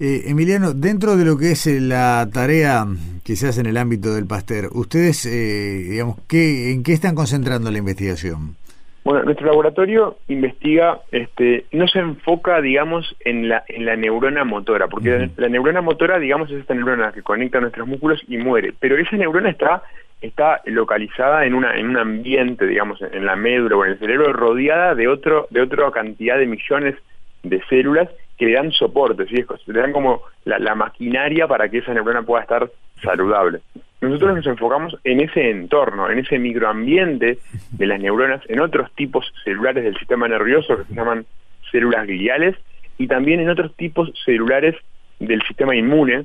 Eh, 0.00 0.22
Emiliano, 0.26 0.72
dentro 0.72 1.16
de 1.16 1.24
lo 1.24 1.36
que 1.36 1.52
es 1.52 1.66
eh, 1.66 1.80
la 1.80 2.28
tarea 2.32 2.86
que 3.24 3.36
se 3.36 3.48
hace 3.48 3.60
en 3.60 3.66
el 3.66 3.76
ámbito 3.76 4.14
del 4.14 4.26
Pasteur, 4.26 4.68
¿ustedes, 4.72 5.26
eh, 5.26 5.88
digamos, 5.90 6.16
¿qué, 6.28 6.72
en 6.72 6.82
qué 6.82 6.92
están 6.92 7.14
concentrando 7.14 7.70
la 7.70 7.78
investigación? 7.78 8.56
Bueno, 9.04 9.22
nuestro 9.24 9.46
laboratorio 9.46 10.16
investiga, 10.28 11.00
este, 11.12 11.66
no 11.72 11.86
se 11.86 11.98
enfoca, 11.98 12.62
digamos, 12.62 13.14
en 13.20 13.50
la, 13.50 13.62
en 13.68 13.84
la 13.84 13.96
neurona 13.96 14.44
motora, 14.44 14.88
porque 14.88 15.28
la, 15.36 15.48
neurona 15.48 15.82
motora, 15.82 16.18
digamos, 16.18 16.50
es 16.50 16.60
esta 16.60 16.72
neurona 16.72 17.12
que 17.12 17.20
conecta 17.20 17.60
nuestros 17.60 17.86
músculos 17.86 18.22
y 18.28 18.38
muere, 18.38 18.72
pero 18.80 18.96
esa 18.96 19.16
neurona 19.16 19.50
está 19.50 19.82
está 20.26 20.62
localizada 20.64 21.44
en 21.44 21.54
una 21.54 21.76
en 21.76 21.90
un 21.90 21.96
ambiente, 21.96 22.66
digamos, 22.66 23.00
en 23.02 23.26
la 23.26 23.36
médula 23.36 23.76
o 23.76 23.84
en 23.84 23.92
el 23.92 23.98
cerebro 23.98 24.32
rodeada 24.32 24.94
de 24.94 25.08
otro 25.08 25.46
de 25.50 25.60
otra 25.60 25.90
cantidad 25.90 26.38
de 26.38 26.46
millones 26.46 26.94
de 27.42 27.62
células 27.68 28.08
que 28.38 28.46
le 28.46 28.54
dan 28.54 28.72
soporte, 28.72 29.26
¿sí? 29.26 29.44
le 29.66 29.80
dan 29.80 29.92
como 29.92 30.22
la, 30.44 30.74
maquinaria 30.74 31.46
para 31.46 31.68
que 31.68 31.78
esa 31.78 31.94
neurona 31.94 32.22
pueda 32.22 32.42
estar 32.42 32.68
saludable. 33.02 33.60
nosotros 34.00 34.36
nos 34.36 34.46
enfocamos 34.46 34.96
en 35.04 35.20
ese 35.20 35.50
entorno, 35.50 36.10
en 36.10 36.18
ese 36.18 36.38
microambiente 36.38 37.38
de 37.70 37.86
las 37.86 38.00
neuronas, 38.00 38.40
en 38.48 38.60
otros 38.60 38.90
tipos 38.94 39.32
celulares 39.44 39.84
del 39.84 39.96
sistema 39.98 40.26
nervioso 40.26 40.78
que 40.78 40.84
se 40.84 40.94
llaman 40.94 41.26
células 41.70 42.06
gliales 42.06 42.56
y 42.98 43.06
también 43.06 43.40
en 43.40 43.50
otros 43.50 43.74
tipos 43.76 44.10
celulares 44.24 44.74
del 45.20 45.42
sistema 45.42 45.76
inmune, 45.76 46.24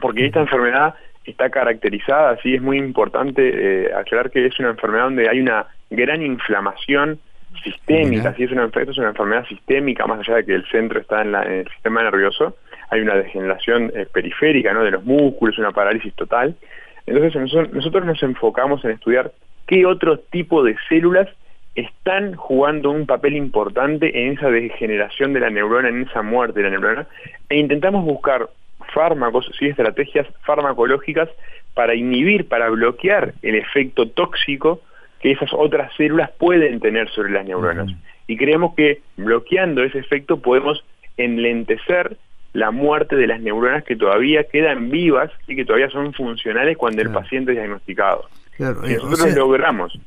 porque 0.00 0.26
esta 0.26 0.40
enfermedad 0.40 0.94
está 1.24 1.50
caracterizada, 1.50 2.36
sí 2.42 2.54
es 2.54 2.62
muy 2.62 2.78
importante 2.78 3.42
eh, 3.84 3.94
aclarar 3.94 4.30
que 4.30 4.46
es 4.46 4.58
una 4.58 4.70
enfermedad 4.70 5.04
donde 5.04 5.28
hay 5.28 5.40
una 5.40 5.66
gran 5.90 6.22
inflamación 6.22 7.20
sistémica, 7.62 8.34
si 8.34 8.44
es 8.44 8.52
una, 8.52 8.64
es 8.74 8.98
una 8.98 9.08
enfermedad 9.08 9.46
sistémica, 9.46 10.06
más 10.06 10.20
allá 10.20 10.36
de 10.36 10.46
que 10.46 10.54
el 10.54 10.66
centro 10.68 11.00
está 11.00 11.22
en, 11.22 11.34
el 11.34 11.68
sistema 11.68 12.02
nervioso, 12.02 12.56
hay 12.90 13.00
una 13.00 13.14
degeneración 13.14 13.92
eh, 13.94 14.06
periférica 14.12 14.72
¿no? 14.72 14.82
de 14.82 14.90
los 14.90 15.04
músculos, 15.04 15.58
una 15.58 15.70
parálisis 15.70 16.14
total. 16.14 16.56
Entonces 17.06 17.40
nosotros, 17.40 17.72
nosotros 17.72 18.04
nos 18.04 18.22
enfocamos 18.22 18.84
en 18.84 18.92
estudiar 18.92 19.32
qué 19.66 19.86
otro 19.86 20.18
tipo 20.18 20.62
de 20.62 20.76
células 20.88 21.28
están 21.74 22.34
jugando 22.34 22.90
un 22.90 23.06
papel 23.06 23.34
importante 23.34 24.26
en 24.26 24.34
esa 24.34 24.50
degeneración 24.50 25.32
de 25.32 25.40
la 25.40 25.50
neurona, 25.50 25.88
en 25.88 26.02
esa 26.02 26.22
muerte 26.22 26.60
de 26.60 26.64
la 26.64 26.70
neurona, 26.70 27.06
e 27.48 27.56
intentamos 27.56 28.04
buscar 28.04 28.48
fármacos, 28.88 29.50
¿sí? 29.58 29.66
estrategias 29.66 30.26
farmacológicas 30.42 31.28
para 31.74 31.94
inhibir, 31.94 32.48
para 32.48 32.68
bloquear 32.70 33.34
el 33.42 33.54
efecto 33.54 34.08
tóxico 34.08 34.80
que 35.20 35.32
esas 35.32 35.52
otras 35.52 35.92
células 35.96 36.30
pueden 36.38 36.80
tener 36.80 37.08
sobre 37.10 37.32
las 37.32 37.46
neuronas. 37.46 37.92
Y 38.26 38.36
creemos 38.36 38.74
que 38.74 39.00
bloqueando 39.16 39.82
ese 39.82 39.98
efecto 39.98 40.40
podemos 40.40 40.84
enlentecer 41.16 42.16
la 42.52 42.70
muerte 42.70 43.16
de 43.16 43.26
las 43.26 43.40
neuronas 43.40 43.84
que 43.84 43.96
todavía 43.96 44.44
quedan 44.44 44.90
vivas 44.90 45.30
y 45.46 45.56
que 45.56 45.64
todavía 45.64 45.88
son 45.90 46.12
funcionales 46.12 46.76
cuando 46.76 47.02
el 47.02 47.10
paciente 47.10 47.52
es 47.52 47.58
diagnosticado. 47.58 48.28
Claro. 48.56 48.84
Si 48.84 48.92
eh, 48.92 48.96
nosotros 48.96 49.34
logramos... 49.34 49.98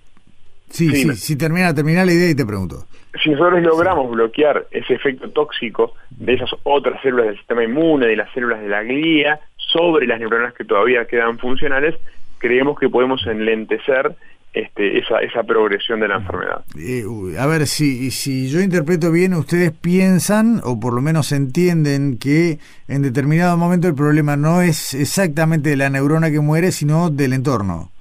Sí, 0.69 0.89
sí, 0.89 1.15
si 1.15 1.37
termina, 1.37 1.73
termina 1.73 2.05
la 2.05 2.11
idea 2.11 2.29
y 2.29 2.35
te 2.35 2.45
pregunto. 2.45 2.85
Si 3.23 3.29
nosotros 3.29 3.61
logramos 3.61 4.11
bloquear 4.11 4.67
ese 4.71 4.93
efecto 4.93 5.29
tóxico 5.29 5.93
de 6.09 6.33
esas 6.33 6.49
otras 6.63 7.01
células 7.01 7.27
del 7.27 7.37
sistema 7.37 7.63
inmune, 7.63 8.07
de 8.07 8.15
las 8.17 8.31
células 8.33 8.61
de 8.61 8.67
la 8.67 8.83
glía, 8.83 9.39
sobre 9.57 10.05
las 10.05 10.19
neuronas 10.19 10.53
que 10.53 10.65
todavía 10.65 11.05
quedan 11.05 11.37
funcionales, 11.39 11.95
creemos 12.39 12.77
que 12.77 12.89
podemos 12.89 13.25
enlentecer 13.25 14.15
este, 14.55 14.99
esa, 14.99 15.19
esa 15.19 15.43
progresión 15.43 15.99
de 15.99 16.07
la 16.07 16.15
enfermedad. 16.15 16.63
Eh, 16.79 17.03
a 17.37 17.45
ver, 17.45 17.67
si, 17.67 18.09
si 18.11 18.49
yo 18.49 18.61
interpreto 18.61 19.11
bien, 19.11 19.33
ustedes 19.33 19.71
piensan, 19.71 20.61
o 20.63 20.79
por 20.79 20.93
lo 20.93 21.01
menos 21.01 21.33
entienden, 21.33 22.17
que 22.17 22.59
en 22.87 23.01
determinado 23.01 23.57
momento 23.57 23.87
el 23.87 23.95
problema 23.95 24.37
no 24.37 24.61
es 24.61 24.93
exactamente 24.93 25.71
de 25.71 25.75
la 25.75 25.89
neurona 25.89 26.31
que 26.31 26.39
muere, 26.39 26.71
sino 26.71 27.09
del 27.09 27.33
entorno. 27.33 27.91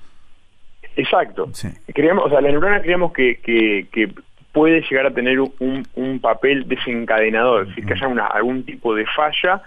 Exacto. 0.97 1.51
Creemos, 1.93 2.27
o 2.27 2.29
sea, 2.31 2.41
la 2.41 2.51
neurona 2.51 2.81
creemos 2.81 3.13
que, 3.13 3.37
que, 3.41 4.11
puede 4.53 4.83
llegar 4.83 5.07
a 5.07 5.11
tener 5.11 5.41
un, 5.41 5.85
un 5.97 6.21
papel 6.21 6.69
desencadenador, 6.69 7.63
es 7.63 7.69
decir, 7.71 7.87
que 7.87 7.95
haya 7.95 8.07
una, 8.07 8.27
algún 8.27 8.63
tipo 8.65 8.95
de 8.95 9.05
falla 9.05 9.63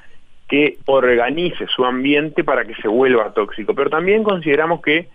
que 0.48 0.78
organice 0.86 1.68
su 1.68 1.84
ambiente 1.84 2.44
para 2.46 2.64
que 2.64 2.74
se 2.76 2.88
vuelva 2.88 3.34
tóxico. 3.34 3.74
Pero 3.76 3.90
también 3.90 4.24
consideramos 4.24 4.82
que 4.82 5.10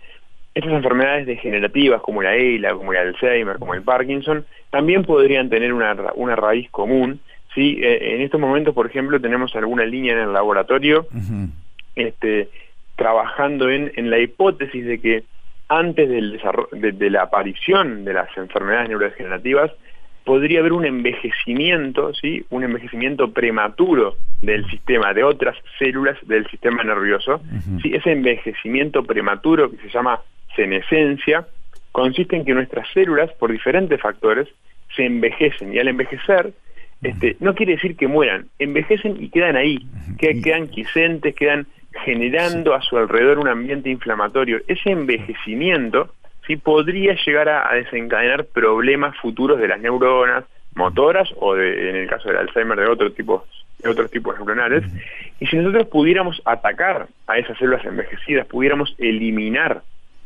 estas 0.53 0.71
enfermedades 0.71 1.25
degenerativas 1.25 2.01
como 2.01 2.21
la 2.21 2.35
EILA, 2.35 2.73
como 2.75 2.93
el 2.93 2.99
Alzheimer, 2.99 3.57
como 3.57 3.73
el 3.73 3.81
Parkinson, 3.81 4.45
también 4.69 5.03
podrían 5.03 5.49
tener 5.49 5.73
una, 5.73 5.95
una 6.15 6.35
raíz 6.35 6.69
común. 6.69 7.19
¿sí? 7.55 7.79
Eh, 7.81 8.15
en 8.15 8.21
estos 8.21 8.39
momentos, 8.39 8.75
por 8.75 8.85
ejemplo, 8.85 9.19
tenemos 9.19 9.55
alguna 9.55 9.85
línea 9.85 10.13
en 10.13 10.19
el 10.19 10.33
laboratorio 10.33 11.07
este, 11.95 12.49
trabajando 12.95 13.69
en, 13.69 13.91
en 13.95 14.11
la 14.11 14.19
hipótesis 14.19 14.85
de 14.85 14.99
que 14.99 15.23
antes 15.69 16.09
del 16.09 16.39
de, 16.71 17.09
la 17.09 17.23
aparición 17.23 18.05
de 18.05 18.13
las 18.13 18.35
enfermedades 18.37 18.89
neurodegenerativas, 18.89 19.71
podría 20.23 20.59
haber 20.59 20.73
un 20.73 20.85
envejecimiento, 20.85 22.13
¿sí? 22.13 22.45
un 22.49 22.63
envejecimiento 22.63 23.31
prematuro 23.31 24.15
del 24.41 24.65
sistema, 24.69 25.13
de 25.13 25.23
otras 25.23 25.57
células 25.79 26.17
del 26.27 26.47
sistema 26.47 26.83
nervioso. 26.83 27.41
¿sí? 27.81 27.93
Ese 27.93 28.11
envejecimiento 28.11 29.03
prematuro 29.03 29.69
que 29.71 29.77
se 29.77 29.89
llama 29.89 30.21
senescencia 30.55 31.47
consiste 31.91 32.35
en 32.35 32.45
que 32.45 32.53
nuestras 32.53 32.87
células, 32.93 33.31
por 33.33 33.51
diferentes 33.51 33.99
factores, 34.01 34.47
se 34.95 35.05
envejecen 35.05 35.73
y 35.73 35.79
al 35.79 35.87
envejecer, 35.87 36.53
este, 37.01 37.35
no 37.39 37.53
quiere 37.53 37.73
decir 37.73 37.95
que 37.95 38.07
mueran, 38.07 38.47
envejecen 38.59 39.21
y 39.21 39.29
quedan 39.29 39.55
ahí, 39.55 39.79
que, 40.17 40.41
quedan 40.41 40.67
quisentes, 40.67 41.35
quedan 41.35 41.67
generando 42.05 42.73
a 42.73 42.81
su 42.81 42.97
alrededor 42.97 43.39
un 43.39 43.47
ambiente 43.47 43.89
inflamatorio. 43.89 44.61
Ese 44.67 44.91
envejecimiento 44.91 46.09
sí 46.47 46.57
podría 46.57 47.15
llegar 47.25 47.49
a, 47.49 47.73
desencadenar 47.73 48.45
problemas 48.45 49.15
futuros 49.17 49.59
de 49.59 49.67
las 49.67 49.79
neuronas, 49.79 50.45
motoras 50.75 51.29
o 51.39 51.55
de, 51.55 51.89
en 51.89 51.95
el 51.95 52.09
caso 52.09 52.29
del 52.29 52.37
Alzheimer 52.37 52.79
de 52.79 52.87
otro 52.87 53.11
tipo 53.11 53.45
de 53.79 53.89
otros 53.89 54.09
tipos 54.11 54.35
neuronales. 54.35 54.83
Y 55.39 55.47
si 55.47 55.57
nosotros 55.57 55.87
pudiéramos 55.87 56.41
atacar 56.45 57.07
a 57.27 57.37
esas 57.37 57.57
células 57.57 57.85
envejecidas, 57.85 58.47
pudiéramos 58.47 58.95
eliminar 58.97 59.81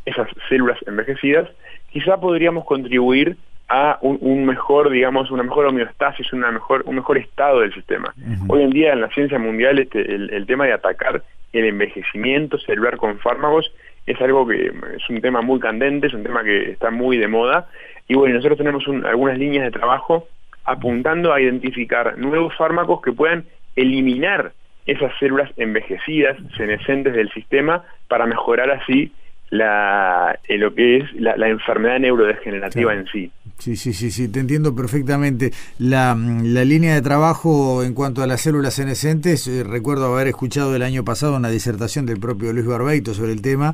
esas 0.06 0.30
células 0.48 0.78
envejecidas, 0.88 1.50
quizá 1.92 2.18
podríamos 2.18 2.66
contribuir 2.66 3.36
a 3.70 3.98
un, 4.02 4.46
mejor, 4.46 4.90
digamos, 4.90 5.30
una 5.30 5.44
mejor 5.44 5.66
homeostasis, 5.66 6.32
una 6.32 6.52
mejor, 6.52 6.84
un 6.86 6.96
mejor 6.96 7.18
estado 7.18 7.62
del 7.62 7.74
sistema. 7.74 8.14
Hoy 8.48 8.64
en 8.64 8.70
día 8.70 8.94
en 8.94 9.02
la 9.02 9.10
ciencia 9.10 9.38
mundial 9.40 9.80
este, 9.80 10.00
el, 10.00 10.46
tema 10.46 10.66
de 10.66 10.74
atacar 10.74 11.24
el 11.52 11.66
envejecimiento 11.66 12.58
celular 12.60 12.98
con 12.98 13.20
fármacos 13.20 13.72
es 14.06 14.20
algo 14.22 14.48
que 14.48 14.68
es 14.68 15.10
un 15.10 15.20
tema 15.20 15.42
muy 15.42 15.60
candente, 15.60 16.08
es 16.08 16.14
un 16.14 16.24
tema 16.24 16.44
que 16.44 16.72
está 16.72 16.92
muy 16.92 17.18
de 17.18 17.28
moda 17.28 17.68
y 18.08 18.16
bueno, 18.16 18.36
nosotros 18.36 18.58
tenemos 18.58 18.86
algunas 19.06 19.38
líneas 19.38 19.66
de 19.66 19.72
trabajo 19.72 20.28
apuntando 20.64 21.34
a 21.34 21.42
identificar 21.42 22.18
nuevos 22.18 22.56
fármacos 22.56 23.02
que 23.02 23.12
puedan 23.12 23.46
eliminar 23.76 24.54
esas 24.86 25.12
células 25.20 25.52
envejecidas, 25.58 26.38
senescentes 26.56 27.14
del 27.14 27.30
sistema, 27.32 27.84
para 28.08 28.26
mejorar 28.26 28.72
así 28.72 29.12
la, 29.50 30.40
eh, 30.48 30.58
lo 30.58 30.74
que 30.74 30.98
es 30.98 31.14
la, 31.14 31.48
enfermedad 31.48 32.00
neurodegenerativa 32.00 32.94
en 32.94 33.06
sí. 33.08 33.32
Sí, 33.60 33.76
sí, 33.76 33.92
sí, 33.94 34.12
sí, 34.12 34.28
te 34.28 34.40
entiendo 34.40 34.76
perfectamente. 34.76 35.52
La, 35.80 36.16
la, 36.16 36.64
línea 36.64 36.94
de 36.94 37.02
trabajo 37.02 37.84
en 37.84 37.96
cuanto 37.96 38.22
a 38.22 38.28
las 38.28 38.42
células 38.42 38.76
senescentes, 38.76 39.48
eh, 39.48 39.64
recuerdo 39.64 40.14
haber 40.14 40.28
escuchado 40.28 40.76
el 40.76 40.84
año 40.84 41.04
pasado 41.04 41.36
una 41.36 41.50
disertación 41.50 42.06
del 42.06 42.20
propio 42.20 42.54
Luis 42.54 42.68
Barbeito 42.68 43.16
sobre 43.16 43.32
el 43.32 43.42
tema. 43.42 43.74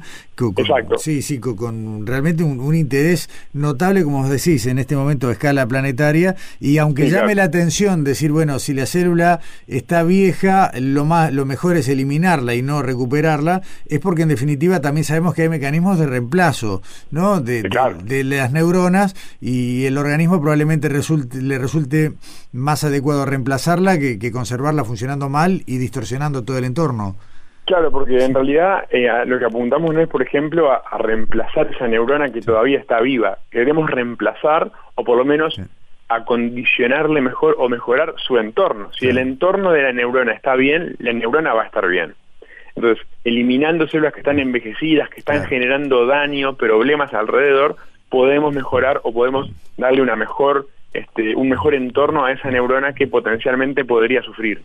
Exacto. 0.58 0.98
Sí, 0.98 1.22
sí, 1.22 1.40
con, 1.40 2.08
realmente 2.08 2.44
un, 2.44 2.74
interés 2.74 3.30
notable, 3.52 4.04
como 4.04 4.22
os 4.22 4.30
decís, 4.30 4.66
en 4.68 4.80
este 4.80 4.96
momento 4.96 5.28
a 5.28 5.34
escala 5.34 5.68
planetaria. 5.68 6.36
Y 6.62 6.78
aunque 6.78 7.10
llame 7.10 7.36
la 7.36 7.44
atención 7.44 8.06
decir, 8.06 8.32
bueno, 8.32 8.60
si 8.60 8.74
la 8.74 8.86
célula 8.86 9.42
está 9.68 10.04
vieja, 10.04 10.72
lo, 10.80 11.04
más, 11.04 11.34
lo 11.34 11.46
mejor 11.46 11.76
es 11.76 11.90
eliminarla 11.90 12.56
y 12.56 12.62
no 12.62 12.82
recuperarla, 12.82 13.62
es 13.88 14.00
porque 14.00 14.22
en 14.22 14.30
definitiva 14.30 14.80
también 14.80 15.04
sabemos 15.04 15.34
que 15.34 15.44
hay 15.44 15.50
mecanismos 15.50 16.00
de 16.00 16.08
reemplazo, 16.08 16.82
¿no? 17.12 17.42
de, 17.42 17.64
de 18.06 18.24
las 18.24 18.52
neuronas 18.52 19.16
y 19.42 19.73
y 19.74 19.88
el 19.88 19.98
organismo 19.98 20.40
probablemente 20.40 20.88
resulte, 20.88 21.42
le 21.42 21.58
resulte 21.58 22.12
más 22.52 22.84
adecuado 22.84 23.26
reemplazarla 23.26 23.98
que, 23.98 24.32
conservarla 24.32 24.84
funcionando 24.84 25.30
mal 25.30 25.62
y 25.66 25.78
distorsionando 25.80 26.44
todo 26.44 26.60
el 26.60 26.66
entorno. 26.66 27.16
Claro, 27.66 27.92
porque 27.92 28.24
en 28.24 28.36
realidad 28.36 28.84
eh, 28.92 29.08
lo 29.26 29.40
que 29.40 29.46
apuntamos 29.46 29.94
no 29.94 30.02
es, 30.02 30.08
por 30.08 30.22
ejemplo, 30.22 30.72
a, 30.72 30.98
reemplazar 31.00 31.72
esa 31.74 31.88
neurona 31.88 32.30
que 32.32 32.42
todavía 32.42 32.78
está 32.78 33.02
viva. 33.02 33.40
Queremos 33.50 33.90
reemplazar 33.90 34.72
o 34.96 35.04
por 35.04 35.18
lo 35.18 35.26
menos 35.26 35.60
acondicionarle 36.10 37.22
mejor 37.22 37.56
o 37.58 37.68
mejorar 37.68 38.14
su 38.18 38.38
entorno. 38.38 38.92
Si 38.94 39.08
el 39.08 39.18
entorno 39.18 39.72
de 39.72 39.82
la 39.82 39.94
neurona 39.94 40.34
está 40.34 40.56
bien, 40.56 40.96
la 41.00 41.14
neurona 41.14 41.54
va 41.54 41.64
a 41.64 41.66
estar 41.66 41.88
bien. 41.88 42.14
Entonces, 42.76 43.06
eliminando 43.24 43.88
células 43.88 44.14
que 44.14 44.20
están 44.20 44.40
envejecidas, 44.40 45.10
que 45.10 45.20
están 45.20 45.46
generando 45.46 46.06
daño, 46.06 46.56
problemas 46.56 47.14
alrededor, 47.14 47.78
podemos 48.14 48.54
mejorar 48.54 49.02
o 49.04 49.12
podemos 49.12 49.50
darle 49.76 50.04
una 50.04 50.16
mejor, 50.16 50.68
este, 50.94 51.36
un 51.36 51.50
mejor 51.50 51.74
entorno 51.74 52.24
a 52.24 52.32
esa 52.32 52.52
neurona 52.52 52.94
que 52.94 53.08
potencialmente 53.08 53.86
podría 53.86 54.22
sufrir. 54.22 54.62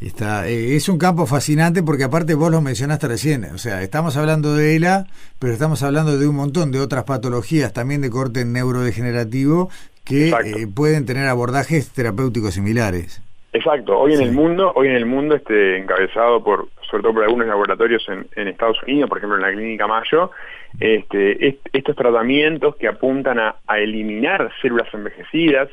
Está, 0.00 0.48
eh, 0.48 0.74
es 0.74 0.88
un 0.88 0.98
campo 0.98 1.26
fascinante 1.26 1.84
porque 1.84 2.02
aparte 2.02 2.34
vos 2.34 2.50
lo 2.50 2.60
mencionaste 2.60 3.06
recién, 3.06 3.44
o 3.44 3.58
sea, 3.58 3.82
estamos 3.84 4.16
hablando 4.16 4.56
de 4.56 4.74
ELA, 4.74 5.06
pero 5.38 5.52
estamos 5.52 5.84
hablando 5.84 6.18
de 6.18 6.26
un 6.26 6.34
montón 6.34 6.72
de 6.72 6.80
otras 6.80 7.04
patologías 7.04 7.72
también 7.72 8.00
de 8.00 8.10
corte 8.10 8.44
neurodegenerativo 8.44 9.70
que 10.02 10.30
eh, 10.30 10.66
pueden 10.74 11.06
tener 11.06 11.28
abordajes 11.28 11.90
terapéuticos 11.90 12.54
similares. 12.54 13.22
Exacto, 13.52 13.98
hoy 13.98 14.14
en 14.14 14.22
el 14.22 14.32
mundo, 14.32 14.72
hoy 14.76 14.88
en 14.88 14.94
el 14.94 15.06
mundo 15.06 15.34
este 15.34 15.78
encabezado 15.78 16.42
por 16.42 16.68
sobre 16.90 17.02
todo 17.02 17.14
por 17.14 17.24
algunos 17.24 17.46
laboratorios 17.46 18.04
en, 18.08 18.48
Estados 18.48 18.82
Unidos, 18.82 19.08
por 19.08 19.18
ejemplo 19.18 19.36
en 19.36 19.42
la 19.42 19.52
clínica 19.52 19.86
Mayo, 19.86 20.30
este, 20.78 21.58
estos 21.72 21.96
tratamientos 21.96 22.76
que 22.76 22.88
apuntan 22.88 23.38
a, 23.38 23.56
eliminar 23.78 24.50
células 24.60 24.92
envejecidas, 24.92 25.68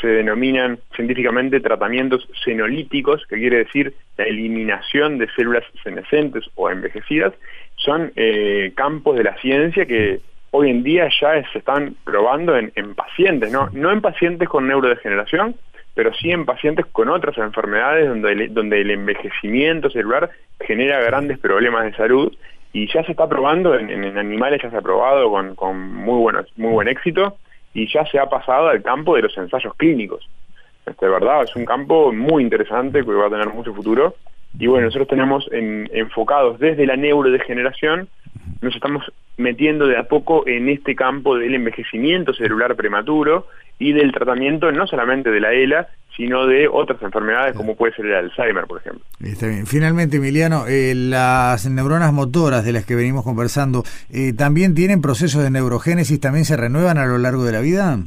se, 0.00 0.06
denominan 0.06 0.78
científicamente 0.94 1.60
tratamientos 1.60 2.28
senolíticos, 2.44 3.26
que 3.26 3.36
quiere 3.36 3.58
decir 3.58 3.94
la 4.16 4.24
eliminación 4.24 5.18
de 5.18 5.28
células 5.34 5.64
senescentes 5.82 6.44
o 6.54 6.70
envejecidas, 6.70 7.32
son 7.76 8.12
eh, 8.16 8.72
campos 8.76 9.16
de 9.16 9.24
la 9.24 9.36
ciencia 9.40 9.86
que 9.86 10.20
hoy 10.50 10.70
en 10.70 10.82
día 10.82 11.08
ya 11.20 11.42
se 11.52 11.58
están 11.58 11.96
probando 12.04 12.56
en, 12.56 12.94
pacientes, 12.94 13.50
¿no? 13.50 13.68
no 13.72 13.90
en 13.90 14.00
pacientes 14.00 14.48
con 14.48 14.66
neurodegeneración, 14.66 15.54
pero 15.98 16.14
sí 16.14 16.30
en 16.30 16.46
pacientes 16.46 16.86
con 16.92 17.08
otras 17.08 17.36
enfermedades 17.38 18.08
donde 18.08 18.30
el, 18.30 18.54
donde 18.54 18.80
el 18.82 18.92
envejecimiento 18.92 19.90
celular 19.90 20.30
genera 20.60 21.02
grandes 21.02 21.40
problemas 21.40 21.86
de 21.86 21.94
salud 21.94 22.32
y 22.72 22.86
ya 22.86 23.02
se 23.02 23.10
está 23.10 23.28
probando 23.28 23.76
en, 23.76 24.16
animales, 24.16 24.62
ya 24.62 24.70
se 24.70 24.76
ha 24.76 24.80
probado 24.80 25.28
con, 25.28 25.56
con 25.56 25.92
muy, 25.92 26.20
bueno, 26.20 26.44
muy 26.54 26.70
buen 26.70 26.86
éxito 26.86 27.36
y 27.74 27.92
ya 27.92 28.06
se 28.06 28.20
ha 28.20 28.26
pasado 28.26 28.68
al 28.68 28.80
campo 28.80 29.16
de 29.16 29.22
los 29.22 29.36
ensayos 29.36 29.74
clínicos. 29.74 30.30
Este, 30.86 31.08
verdad, 31.08 31.42
es 31.42 31.56
un 31.56 31.64
campo 31.64 32.12
muy 32.12 32.44
interesante 32.44 33.04
que 33.04 33.10
va 33.10 33.26
a 33.26 33.30
tener 33.30 33.48
mucho 33.48 33.74
futuro. 33.74 34.14
Y 34.56 34.68
bueno, 34.68 34.86
nosotros 34.86 35.08
tenemos 35.08 35.50
enfocados 35.50 36.60
desde 36.60 36.86
la 36.86 36.94
neurodegeneración, 36.94 38.08
nos 38.60 38.74
estamos 38.74 39.04
metiendo 39.36 39.86
de 39.86 39.96
a 39.96 40.04
poco 40.04 40.46
en 40.46 40.68
este 40.68 40.94
campo 40.94 41.36
del 41.36 41.54
envejecimiento 41.54 42.32
celular 42.32 42.74
prematuro 42.76 43.46
y 43.78 43.92
del 43.92 44.12
tratamiento 44.12 44.72
no 44.72 44.86
solamente 44.86 45.30
de 45.30 45.40
la 45.40 45.52
ELA, 45.52 45.88
sino 46.16 46.46
de 46.46 46.66
otras 46.66 47.00
enfermedades 47.00 47.54
como 47.54 47.76
puede 47.76 47.94
ser 47.94 48.06
el 48.06 48.14
Alzheimer, 48.14 48.66
por 48.66 48.80
ejemplo. 48.80 49.04
Está 49.20 49.46
bien. 49.46 49.66
Finalmente, 49.66 50.16
Emiliano, 50.16 50.66
eh, 50.66 50.92
las 50.96 51.70
neuronas 51.70 52.12
motoras 52.12 52.64
de 52.64 52.72
las 52.72 52.84
que 52.84 52.96
venimos 52.96 53.22
conversando, 53.24 53.84
eh, 54.12 54.32
¿también 54.32 54.74
tienen 54.74 55.00
procesos 55.00 55.44
de 55.44 55.50
neurogénesis, 55.50 56.20
también 56.20 56.44
se 56.44 56.56
renuevan 56.56 56.98
a 56.98 57.06
lo 57.06 57.18
largo 57.18 57.44
de 57.44 57.52
la 57.52 57.60
vida? 57.60 57.98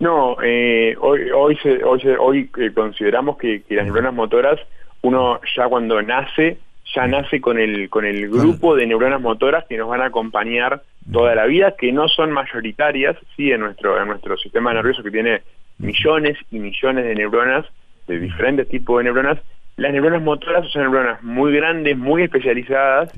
No, 0.00 0.36
eh, 0.42 0.96
hoy, 1.00 1.30
hoy, 1.30 1.58
hoy, 1.84 2.02
hoy 2.18 2.50
eh, 2.56 2.70
consideramos 2.72 3.36
que, 3.36 3.62
las 3.70 3.84
neuronas 3.84 4.14
motoras, 4.14 4.60
uno 5.02 5.40
ya 5.56 5.68
cuando 5.68 6.00
nace, 6.02 6.58
ya 6.94 7.06
nace 7.06 7.40
con 7.40 7.58
el, 7.58 7.88
con 7.90 8.04
el 8.04 8.28
grupo 8.28 8.74
de 8.74 8.86
neuronas 8.86 9.20
motoras 9.20 9.64
que 9.68 9.76
nos 9.76 9.88
van 9.88 10.00
a 10.00 10.06
acompañar 10.06 10.82
toda 11.10 11.34
la 11.34 11.46
vida, 11.46 11.74
que 11.78 11.92
no 11.92 12.08
son 12.08 12.32
mayoritarias, 12.32 13.16
sí, 13.36 13.50
en 13.50 13.60
nuestro, 13.60 14.00
en 14.00 14.08
nuestro 14.08 14.36
sistema 14.36 14.72
nervioso 14.72 15.02
que 15.02 15.10
tiene 15.10 15.42
millones 15.78 16.36
y 16.50 16.58
millones 16.58 17.04
de 17.04 17.14
neuronas, 17.14 17.66
de 18.06 18.18
diferentes 18.18 18.68
tipos 18.68 18.98
de 18.98 19.04
neuronas. 19.04 19.38
Las 19.76 19.92
neuronas 19.92 20.22
motoras 20.22 20.70
son 20.70 20.82
neuronas 20.82 21.22
muy 21.22 21.52
grandes, 21.52 21.96
muy 21.96 22.22
especializadas, 22.22 23.10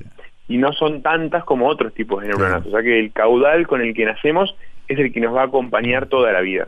y 0.49 0.59
no 0.59 0.73
son 0.73 1.01
tantas 1.01 1.45
como 1.45 1.69
otros 1.69 1.95
tipos 1.95 2.23
de 2.23 2.29
neuronas. 2.29 2.67
O 2.67 2.71
sea 2.71 2.83
que 2.83 2.99
el 2.99 3.13
caudal 3.13 3.67
con 3.67 3.81
el 3.81 3.95
que 3.95 4.05
nacemos 4.05 4.55
es 4.89 4.99
el 4.99 5.13
que 5.13 5.21
nos 5.21 5.35
va 5.35 5.43
a 5.43 5.47
acompañar 5.47 6.07
toda 6.07 6.33
la 6.33 6.41
vida. 6.41 6.67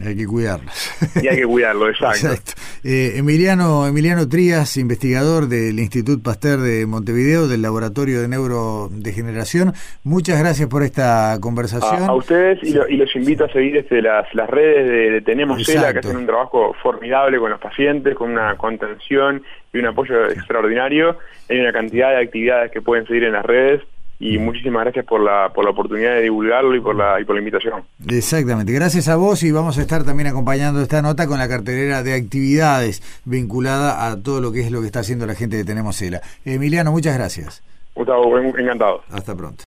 Hay 0.00 0.16
que 0.16 0.26
cuidarlos. 0.26 0.90
Y 1.22 1.28
hay 1.28 1.36
que 1.36 1.46
cuidarlo, 1.46 1.88
exacto. 1.90 2.52
Eh, 2.84 3.12
Emiliano, 3.18 3.86
Emiliano 3.86 4.28
Trías, 4.28 4.76
investigador 4.76 5.46
del 5.46 5.78
Instituto 5.78 6.20
Pasteur 6.20 6.58
de 6.58 6.84
Montevideo, 6.84 7.46
del 7.46 7.62
Laboratorio 7.62 8.20
de 8.20 8.26
Neurodegeneración, 8.26 9.72
muchas 10.02 10.40
gracias 10.40 10.68
por 10.68 10.82
esta 10.82 11.38
conversación. 11.40 12.02
A, 12.02 12.12
ustedes 12.12 12.58
y, 12.64 12.96
los 12.96 13.14
invito 13.14 13.44
a 13.44 13.48
seguir 13.52 13.76
este, 13.76 14.02
las, 14.02 14.26
las 14.34 14.50
redes 14.50 15.12
de, 15.12 15.20
Tenemos 15.20 15.64
CELA, 15.64 15.92
que 15.92 16.00
hacen 16.00 16.16
un 16.16 16.26
trabajo 16.26 16.74
formidable 16.82 17.38
con 17.38 17.52
los 17.52 17.60
pacientes, 17.60 18.16
con 18.16 18.32
una 18.32 18.56
contención 18.56 19.44
y 19.72 19.78
un 19.78 19.86
apoyo 19.86 20.26
extraordinario. 20.26 21.18
Hay 21.48 21.60
una 21.60 21.72
cantidad 21.72 22.10
de 22.10 22.24
actividades 22.24 22.72
que 22.72 22.82
pueden 22.82 23.06
seguir 23.06 23.22
en 23.22 23.34
las 23.34 23.46
redes 23.46 23.82
y 24.22 24.38
muchísimas 24.38 24.84
gracias 24.84 25.04
por 25.04 25.20
la, 25.20 25.52
por 25.52 25.64
la 25.64 25.72
oportunidad 25.72 26.14
de 26.14 26.22
divulgarlo 26.22 26.76
y 26.76 26.80
por 26.80 26.94
la, 26.94 27.20
y 27.20 27.24
por 27.24 27.34
la 27.34 27.40
invitación. 27.40 27.82
Exactamente, 28.06 28.72
gracias 28.72 29.08
a 29.08 29.16
vos 29.16 29.42
y 29.42 29.50
vamos 29.50 29.78
a 29.78 29.80
estar 29.80 30.04
también 30.04 30.28
acompañando 30.28 30.80
esta 30.80 31.02
nota 31.02 31.26
con 31.26 31.40
la 31.40 31.48
cartelera 31.48 32.04
de 32.04 32.14
actividades 32.14 33.02
vinculada 33.24 34.06
a 34.06 34.22
todo 34.22 34.40
lo 34.40 34.52
que 34.52 34.60
es 34.60 34.70
lo 34.70 34.80
que 34.80 34.86
está 34.86 35.00
haciendo 35.00 35.26
la 35.26 35.34
gente 35.34 35.56
de 35.56 35.64
Tenemos 35.64 36.00
ELA. 36.00 36.20
Emiliano, 36.44 36.92
muchas 36.92 37.16
gracias. 37.16 37.64
Gustavo, 37.96 38.38
encantado. 38.38 39.02
Hasta 39.10 39.34
pronto. 39.34 39.64